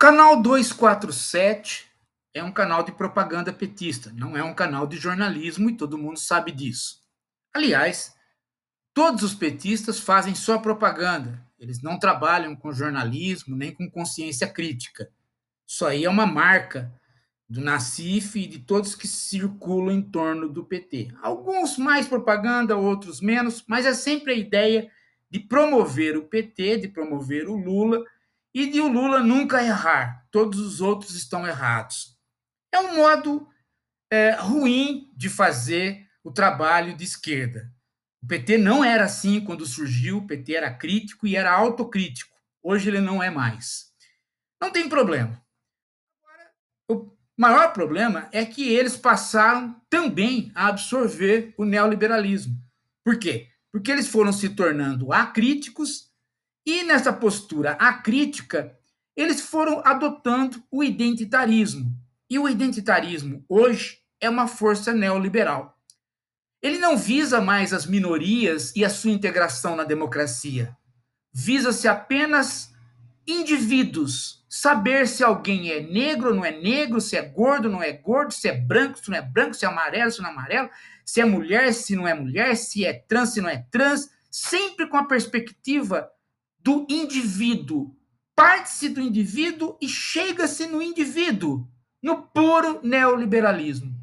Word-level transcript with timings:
Canal 0.00 0.40
247 0.40 1.86
é 2.32 2.42
um 2.42 2.50
canal 2.50 2.82
de 2.82 2.90
propaganda 2.90 3.52
petista, 3.52 4.10
não 4.16 4.34
é 4.34 4.42
um 4.42 4.54
canal 4.54 4.86
de 4.86 4.96
jornalismo 4.96 5.68
e 5.68 5.76
todo 5.76 5.98
mundo 5.98 6.18
sabe 6.18 6.52
disso. 6.52 7.02
Aliás, 7.52 8.14
todos 8.94 9.22
os 9.22 9.34
petistas 9.34 10.00
fazem 10.00 10.34
só 10.34 10.56
propaganda, 10.56 11.46
eles 11.58 11.82
não 11.82 11.98
trabalham 11.98 12.56
com 12.56 12.72
jornalismo 12.72 13.54
nem 13.54 13.74
com 13.74 13.90
consciência 13.90 14.48
crítica. 14.48 15.10
Isso 15.68 15.84
aí 15.84 16.06
é 16.06 16.08
uma 16.08 16.24
marca 16.24 16.90
do 17.46 17.60
Nacif 17.60 18.38
e 18.38 18.46
de 18.46 18.60
todos 18.60 18.94
que 18.94 19.06
circulam 19.06 19.94
em 19.94 20.00
torno 20.00 20.48
do 20.48 20.64
PT. 20.64 21.08
Alguns 21.20 21.76
mais 21.76 22.08
propaganda, 22.08 22.74
outros 22.74 23.20
menos, 23.20 23.62
mas 23.68 23.84
é 23.84 23.92
sempre 23.92 24.32
a 24.32 24.36
ideia 24.36 24.90
de 25.30 25.40
promover 25.40 26.16
o 26.16 26.24
PT, 26.24 26.78
de 26.78 26.88
promover 26.88 27.50
o 27.50 27.54
Lula 27.54 28.02
e 28.54 28.70
de 28.70 28.80
o 28.80 28.88
Lula 28.88 29.20
nunca 29.20 29.62
errar. 29.62 30.26
Todos 30.30 30.60
os 30.60 30.80
outros 30.80 31.14
estão 31.14 31.46
errados. 31.46 32.18
É 32.72 32.78
um 32.78 32.96
modo 32.96 33.48
é, 34.10 34.32
ruim 34.32 35.10
de 35.16 35.28
fazer 35.28 36.06
o 36.22 36.30
trabalho 36.30 36.96
de 36.96 37.04
esquerda. 37.04 37.72
O 38.22 38.26
PT 38.26 38.58
não 38.58 38.84
era 38.84 39.04
assim 39.04 39.40
quando 39.40 39.64
surgiu, 39.64 40.18
o 40.18 40.26
PT 40.26 40.54
era 40.54 40.72
crítico 40.72 41.26
e 41.26 41.36
era 41.36 41.52
autocrítico. 41.52 42.36
Hoje 42.62 42.88
ele 42.88 43.00
não 43.00 43.22
é 43.22 43.30
mais. 43.30 43.90
Não 44.60 44.70
tem 44.70 44.88
problema. 44.88 45.42
o 46.88 47.16
maior 47.36 47.72
problema 47.72 48.28
é 48.30 48.44
que 48.44 48.68
eles 48.68 48.96
passaram 48.96 49.80
também 49.88 50.52
a 50.54 50.66
absorver 50.66 51.54
o 51.56 51.64
neoliberalismo. 51.64 52.54
Por 53.02 53.18
quê? 53.18 53.48
Porque 53.72 53.90
eles 53.90 54.08
foram 54.08 54.32
se 54.32 54.50
tornando 54.50 55.12
acríticos 55.12 56.09
e 56.64 56.84
nessa 56.84 57.12
postura 57.12 57.72
acrítica, 57.72 58.76
eles 59.16 59.40
foram 59.40 59.82
adotando 59.84 60.62
o 60.70 60.82
identitarismo. 60.84 61.94
E 62.28 62.38
o 62.38 62.48
identitarismo 62.48 63.44
hoje 63.48 63.98
é 64.20 64.28
uma 64.28 64.46
força 64.46 64.92
neoliberal. 64.92 65.76
Ele 66.62 66.78
não 66.78 66.96
visa 66.96 67.40
mais 67.40 67.72
as 67.72 67.86
minorias 67.86 68.74
e 68.76 68.84
a 68.84 68.90
sua 68.90 69.10
integração 69.10 69.74
na 69.74 69.84
democracia. 69.84 70.76
Visa-se 71.32 71.88
apenas 71.88 72.70
indivíduos, 73.26 74.44
saber 74.48 75.06
se 75.06 75.22
alguém 75.22 75.70
é 75.70 75.80
negro 75.80 76.34
não 76.34 76.44
é 76.44 76.50
negro, 76.50 77.00
se 77.00 77.16
é 77.16 77.22
gordo 77.22 77.68
não 77.68 77.82
é 77.82 77.92
gordo, 77.92 78.32
se 78.32 78.48
é 78.48 78.52
branco, 78.52 78.98
se 78.98 79.10
não 79.10 79.16
é 79.16 79.22
branco, 79.22 79.54
se 79.54 79.64
é 79.64 79.68
amarelo, 79.68 80.10
se 80.10 80.20
não 80.20 80.28
é 80.28 80.32
amarelo, 80.32 80.70
se 81.04 81.20
é 81.20 81.24
mulher, 81.24 81.72
se 81.72 81.96
não 81.96 82.06
é 82.06 82.14
mulher, 82.14 82.56
se 82.56 82.84
é 82.84 82.92
trans, 82.92 83.30
se 83.30 83.40
não 83.40 83.48
é 83.48 83.64
trans, 83.70 84.10
sempre 84.30 84.86
com 84.88 84.96
a 84.96 85.04
perspectiva 85.04 86.10
do 86.62 86.86
indivíduo. 86.88 87.94
Parte-se 88.34 88.88
do 88.88 89.00
indivíduo 89.00 89.76
e 89.80 89.88
chega-se 89.88 90.66
no 90.66 90.80
indivíduo, 90.80 91.68
no 92.02 92.22
puro 92.22 92.80
neoliberalismo. 92.82 93.94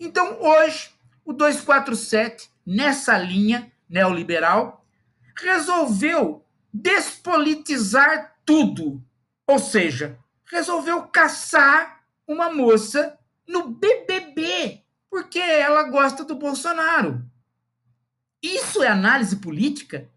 Então, 0.00 0.40
hoje, 0.40 0.90
o 1.24 1.32
247, 1.32 2.50
nessa 2.66 3.16
linha 3.16 3.72
neoliberal, 3.88 4.84
resolveu 5.36 6.44
despolitizar 6.72 8.36
tudo. 8.44 9.02
Ou 9.46 9.58
seja, 9.58 10.18
resolveu 10.50 11.02
caçar 11.04 12.04
uma 12.26 12.52
moça 12.52 13.18
no 13.46 13.68
BBB, 13.68 14.82
porque 15.10 15.38
ela 15.38 15.84
gosta 15.84 16.24
do 16.24 16.34
Bolsonaro. 16.34 17.24
Isso 18.42 18.82
é 18.82 18.88
análise 18.88 19.36
política? 19.36 20.10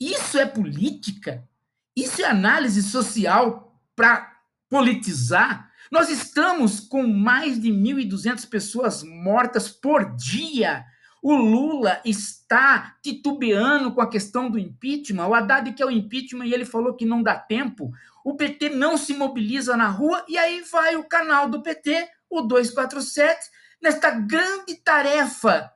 Isso 0.00 0.38
é 0.38 0.46
política? 0.46 1.48
Isso 1.96 2.22
é 2.22 2.26
análise 2.26 2.82
social 2.82 3.80
para 3.94 4.30
politizar? 4.68 5.72
Nós 5.90 6.10
estamos 6.10 6.80
com 6.80 7.06
mais 7.06 7.60
de 7.60 7.70
1.200 7.70 8.48
pessoas 8.48 9.02
mortas 9.02 9.68
por 9.68 10.14
dia. 10.16 10.84
O 11.22 11.34
Lula 11.34 12.00
está 12.04 12.96
titubeando 13.02 13.92
com 13.92 14.00
a 14.00 14.10
questão 14.10 14.50
do 14.50 14.58
impeachment. 14.58 15.26
O 15.26 15.34
Haddad 15.34 15.72
quer 15.72 15.86
o 15.86 15.90
impeachment 15.90 16.46
e 16.46 16.52
ele 16.52 16.64
falou 16.64 16.94
que 16.94 17.06
não 17.06 17.22
dá 17.22 17.36
tempo. 17.36 17.90
O 18.24 18.36
PT 18.36 18.70
não 18.70 18.98
se 18.98 19.14
mobiliza 19.14 19.76
na 19.76 19.88
rua 19.88 20.24
e 20.28 20.36
aí 20.36 20.60
vai 20.62 20.96
o 20.96 21.04
canal 21.04 21.48
do 21.48 21.62
PT, 21.62 22.08
o 22.28 22.42
247, 22.42 23.50
nesta 23.80 24.10
grande 24.10 24.74
tarefa 24.76 25.72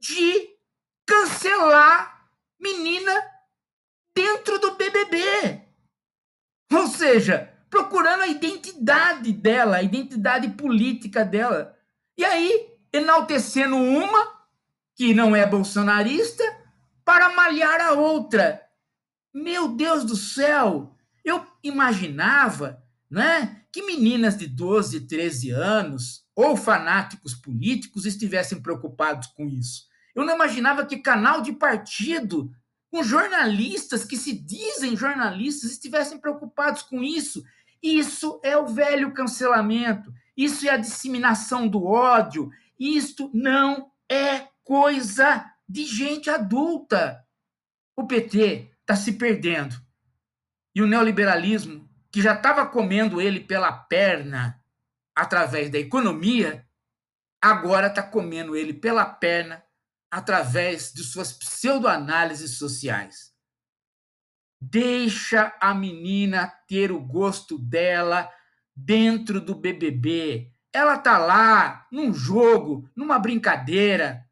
de 0.00 0.50
cancelar 1.06 2.15
menina 2.60 3.12
dentro 4.14 4.58
do 4.58 4.76
BBB. 4.76 5.62
Ou 6.72 6.86
seja, 6.88 7.52
procurando 7.70 8.22
a 8.22 8.28
identidade 8.28 9.32
dela, 9.32 9.76
a 9.76 9.82
identidade 9.82 10.48
política 10.50 11.24
dela. 11.24 11.76
E 12.16 12.24
aí, 12.24 12.70
enaltecendo 12.92 13.76
uma, 13.76 14.32
que 14.94 15.12
não 15.12 15.36
é 15.36 15.46
bolsonarista, 15.46 16.42
para 17.04 17.34
malhar 17.34 17.80
a 17.80 17.92
outra. 17.92 18.60
Meu 19.32 19.68
Deus 19.68 20.04
do 20.04 20.16
céu! 20.16 20.96
Eu 21.24 21.46
imaginava 21.62 22.82
né, 23.10 23.62
que 23.70 23.82
meninas 23.82 24.36
de 24.36 24.46
12, 24.46 25.06
13 25.06 25.50
anos 25.50 26.24
ou 26.34 26.56
fanáticos 26.56 27.34
políticos 27.34 28.06
estivessem 28.06 28.60
preocupados 28.60 29.28
com 29.28 29.46
isso. 29.48 29.86
Eu 30.16 30.24
não 30.24 30.34
imaginava 30.34 30.86
que 30.86 30.96
canal 30.96 31.42
de 31.42 31.52
partido 31.52 32.50
com 32.90 33.02
jornalistas 33.02 34.02
que 34.02 34.16
se 34.16 34.32
dizem 34.32 34.96
jornalistas 34.96 35.72
estivessem 35.72 36.18
preocupados 36.18 36.82
com 36.82 37.02
isso. 37.02 37.44
Isso 37.82 38.40
é 38.42 38.56
o 38.56 38.66
velho 38.66 39.12
cancelamento, 39.12 40.10
isso 40.34 40.66
é 40.66 40.70
a 40.70 40.78
disseminação 40.78 41.68
do 41.68 41.84
ódio, 41.84 42.50
isto 42.80 43.30
não 43.34 43.92
é 44.10 44.48
coisa 44.64 45.44
de 45.68 45.84
gente 45.84 46.30
adulta. 46.30 47.22
O 47.94 48.06
PT 48.06 48.72
está 48.80 48.96
se 48.96 49.12
perdendo. 49.12 49.76
E 50.74 50.80
o 50.80 50.86
neoliberalismo, 50.86 51.86
que 52.10 52.22
já 52.22 52.32
estava 52.32 52.64
comendo 52.64 53.20
ele 53.20 53.40
pela 53.40 53.70
perna 53.70 54.58
através 55.14 55.68
da 55.68 55.78
economia, 55.78 56.66
agora 57.40 57.88
está 57.88 58.02
comendo 58.02 58.56
ele 58.56 58.72
pela 58.72 59.04
perna 59.04 59.65
através 60.10 60.92
de 60.92 61.02
suas 61.02 61.32
pseudoanálises 61.32 62.58
sociais. 62.58 63.34
Deixa 64.60 65.54
a 65.60 65.74
menina 65.74 66.48
ter 66.66 66.90
o 66.90 67.00
gosto 67.00 67.58
dela 67.58 68.30
dentro 68.74 69.40
do 69.40 69.54
BBB. 69.54 70.50
Ela 70.72 70.98
tá 70.98 71.18
lá 71.18 71.86
num 71.90 72.12
jogo, 72.12 72.88
numa 72.96 73.18
brincadeira. 73.18 74.24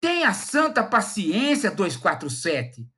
Tenha 0.00 0.32
santa 0.32 0.84
paciência 0.84 1.70
247. 1.70 2.88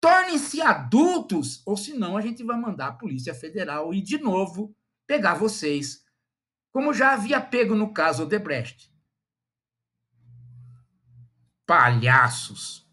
Tornem-se 0.00 0.62
adultos, 0.62 1.60
ou 1.66 1.76
senão 1.76 2.16
a 2.16 2.20
gente 2.20 2.42
vai 2.44 2.56
mandar 2.56 2.88
a 2.88 2.92
Polícia 2.92 3.34
Federal 3.34 3.92
ir 3.92 4.00
de 4.00 4.18
novo 4.18 4.74
pegar 5.06 5.34
vocês, 5.34 6.04
como 6.72 6.94
já 6.94 7.14
havia 7.14 7.40
pego 7.40 7.74
no 7.74 7.92
caso 7.92 8.22
Odebrecht 8.22 8.92
palhaços. 11.68 12.87